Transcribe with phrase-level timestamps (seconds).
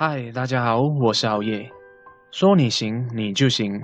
[0.00, 1.68] 嗨，大家好，我是熬夜。
[2.30, 3.82] 说你行，你就行。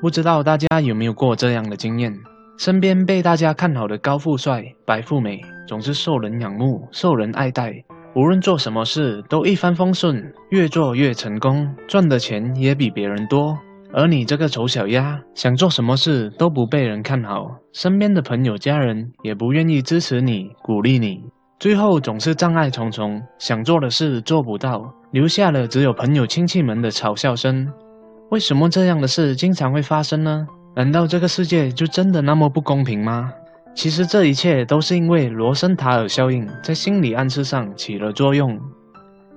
[0.00, 2.16] 不知道大家有没有过这样的经验？
[2.56, 7.74] 身边被大家看好的高富帅、白富美，总是受人仰慕、受人爱戴，
[8.14, 13.58] 无论做什么事都一帆风顺，越做越成功，赚的钱也比别人多。
[13.92, 21.24] 而你这个丑小鸭，想做什么事都不被人看好，身边的朋友、家人也不愿意支持你、鼓励你，
[21.58, 24.94] 最后总是障碍重重，想做的事做不到。
[25.10, 27.66] 留下了只有朋友亲戚们的嘲笑声。
[28.30, 30.46] 为什么这样的事经常会发生呢？
[30.76, 33.32] 难道这个世界就真的那么不公平吗？
[33.74, 38.56] 其实这一切都是因为罗森塔尔效应在心理暗示上起了作用。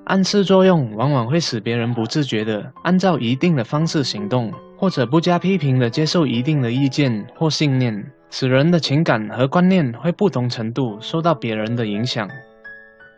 [0.06, 12.28] 暗示作用往往会使别人不自觉地按照一定的方式行动，或者不加批评地接受一定的意见或信念，使人的情感和观念会不同程度受到别人的影响。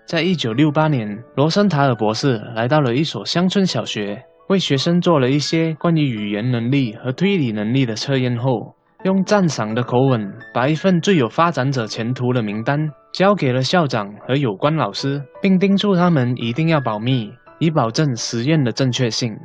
[0.05, 19.37] 在一九六八年，罗森塔尔博士来到了一所乡村小学，为学生做了一些关于语言能力和推理能力的测验后，用赞赏的口吻把一份最有发展者前途的名单交给了校长和有关老师，并叮嘱他们一定要保密，以保证实验的正确性。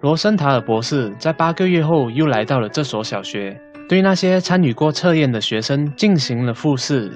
[0.00, 7.12] 罗森塔尔博士在八个月后又来到了这所小学，对那些参与过测验的学生进行了复试。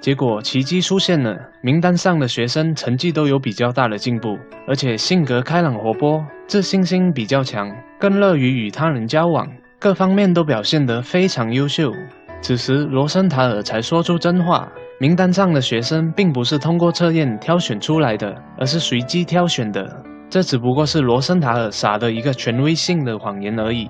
[0.00, 9.46] 结果奇迹出现了，名单上的学生成绩都有比较大的进步，而且性格开朗活泼，自信心比较强，更乐于与他人交往，
[9.78, 11.92] 各方面都表现得非常优秀。
[12.40, 20.02] 此时罗森塔尔才说出真话：名单上的学生并不是通过测验挑选出来的，而是随机挑选的。
[20.30, 23.88] 这只不过是罗森塔尔撒的一个权威性的谎言而已。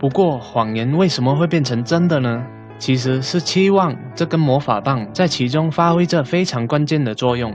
[0.00, 2.42] 不过谎言为什么会变成真的呢？
[2.78, 7.54] 其实是期望这根魔法棒在其中发挥着非常关键的作用。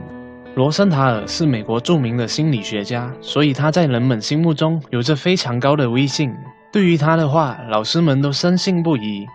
[0.54, 6.32] 罗森塔尔是美国著名的心理学家，所以他在人们心目中有着非常高的威信。
[6.70, 9.26] 对于他的话，老师们都深信不疑。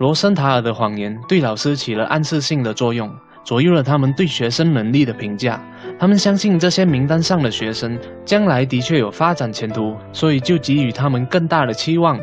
[0.00, 3.08] 罗森塔尔的谎言对老师起了暗示性的作用，
[3.44, 5.62] 左右了他们对学生能力的评价。
[6.00, 12.18] 他们相信这些名单上的学生将来的确有发展前途，所以就给予他们更大的期望。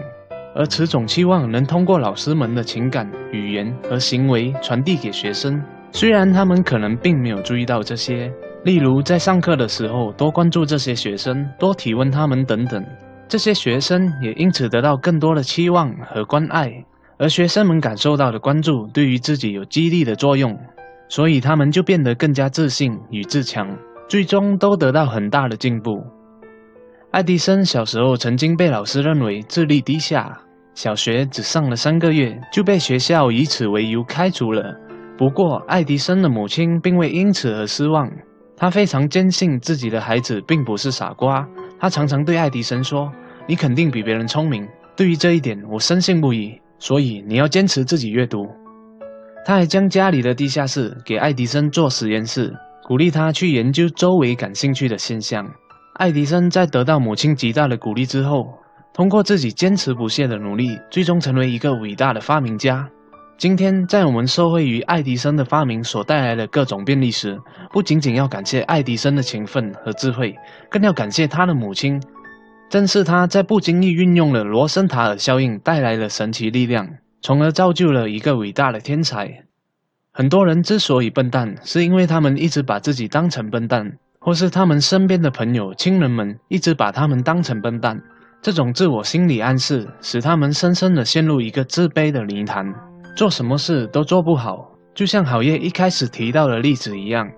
[0.55, 8.31] 而此种期望能通过老师们的情感、语言和行为传递给学生，虽然他们可能并没有注意到这些，
[8.63, 12.85] 例如在上课的时候多关注这些学生，多体问他们等等，
[13.27, 16.71] 这些学生也因此得到更多的期望和关爱，
[17.17, 20.55] 而学生们感受到的关注对于自己有激励的作用，
[21.09, 23.67] 所以他们就变得更加自信与自强，
[24.07, 26.03] 最终都得到很大的进步。
[27.13, 30.35] 爱迪生小时候曾经被老师认为智力低下，
[30.73, 34.75] 小学只上了三个月就被学校以此为由开除了。
[35.15, 38.11] 不过，爱迪生的母亲并未因此而失望，
[38.57, 41.47] 她非常坚信自己的孩子并不是傻瓜。
[41.79, 43.11] 她常常对爱迪生说
[43.47, 46.59] ：“你肯定比别人聪明，对于这一点我深信不疑。
[46.79, 48.43] 所以你要坚持自己阅读。”
[49.45, 52.51] 他还将家里的地下室给爱迪生做实验室，
[52.87, 55.47] 鼓励他去研究周围感兴趣的现象。
[55.93, 58.57] 爱迪生在得到母亲极大的鼓励之后，
[58.93, 62.89] 通过自己坚持不懈的努力，最终成为一个伟大的发明家。
[63.37, 67.39] 今天，在我们受惠于爱迪生的发明所带来的各种便利时，
[67.71, 70.35] 不仅仅要感谢爱迪生的勤奋和智慧，
[70.69, 72.01] 更要感谢他的母亲。
[72.69, 76.89] 正是他在不经意运用了罗森塔尔效应带来了神奇力量，
[77.21, 79.43] 从而造就了一个伟大的天才。
[80.11, 83.97] 很多人之所以笨蛋，是因为他们一直把自己当成笨蛋。
[84.23, 88.01] 或是他们身边的朋友、亲人们一直把他们当成笨蛋，
[88.41, 92.73] 这种自我心理暗示使他们深深的陷入一个自卑的泥潭，
[93.17, 94.69] 做什么事都做不好。
[94.95, 97.29] 就像好业一开始提到的例子一样，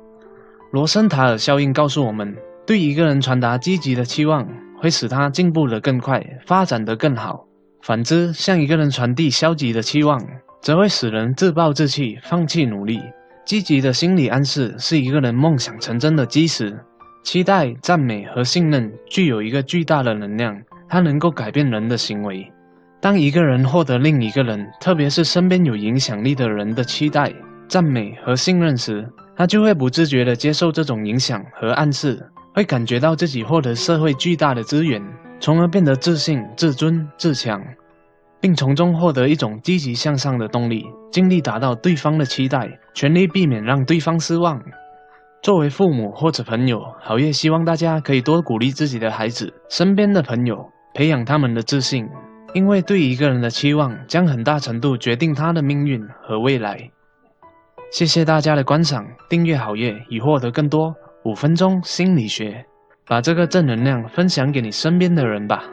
[0.71, 2.35] 罗森塔尔效应告诉我们，
[2.67, 4.47] 对一个人传达积极的期望，
[4.77, 7.47] 会使他进步得更快，发展得更好；
[7.81, 10.21] 反之，向一个人传递消极的期望，
[10.61, 12.99] 则会使人自暴自弃，放弃努力。
[13.45, 16.75] 积极的心理暗示是一个人梦想成真的基石。
[17.23, 22.51] 期待、赞美和信任具有一个巨大的能量，它能够改变人的行为。
[22.99, 27.31] 当一个人获得另一个人，特别是身边有影响力的人的期待、
[27.67, 32.23] 赞美和信任时，他就会不自觉地接受这种影响和暗示，
[32.53, 35.01] 会感觉到自己获得社会巨大的资源，
[35.39, 37.63] 从而变得自信、自尊、自强。
[38.45, 44.61] 并从中获得一种积极向上的动力，尽力达到对方的期待，全力避免让对方失望。
[45.41, 52.07] 作为父母或者朋友，好业希望大家可以多鼓励自己的孩子、身边的朋友，培养他们的自信，
[52.53, 56.91] 因为对一个人的期望将很大程度决定他的命运和未来。
[57.91, 60.93] 谢谢大家的观赏，订阅好业以获得更多
[61.23, 62.63] 五分钟心理学。
[63.07, 65.63] 把这个正能量分享给你身边的人吧。